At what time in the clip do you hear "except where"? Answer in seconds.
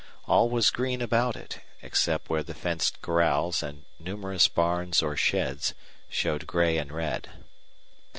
1.83-2.41